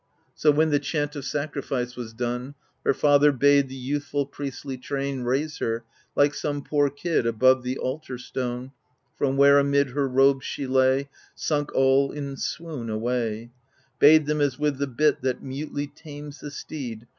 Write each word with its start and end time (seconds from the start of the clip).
So, 0.33 0.49
when 0.49 0.71
the 0.71 0.79
chant 0.79 1.15
of 1.15 1.25
sacrifice 1.25 1.95
was 1.95 2.11
done. 2.11 2.55
Her 2.83 2.91
father 2.95 3.31
bade 3.31 3.69
the 3.69 3.75
youthful 3.75 4.25
priestly 4.25 4.75
train 4.79 5.21
Raise 5.21 5.59
her, 5.59 5.83
like 6.15 6.33
some 6.33 6.63
poor 6.63 6.89
kid, 6.89 7.27
above 7.27 7.61
the 7.61 7.77
altar 7.77 8.17
stone, 8.17 8.71
From 9.15 9.37
where 9.37 9.59
amid 9.59 9.91
her 9.91 10.07
robes 10.09 10.43
she 10.43 10.65
lay 10.65 11.07
Sunk 11.35 11.71
all 11.75 12.11
in 12.11 12.35
swoon 12.35 12.89
away— 12.89 13.51
Bade 13.99 14.25
them, 14.25 14.41
as 14.41 14.57
with 14.57 14.79
the 14.79 14.87
bit 14.87 15.21
that 15.21 15.43
mutely 15.43 15.85
tames 15.85 16.39
the 16.39 16.49
steed. 16.49 17.05